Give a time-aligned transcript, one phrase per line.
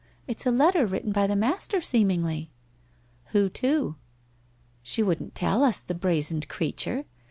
[0.25, 2.49] It's a letter written by the master, seemingly!'
[3.33, 3.97] 'Who to?'
[4.81, 7.05] {She wouldn't tell us, the brazened creature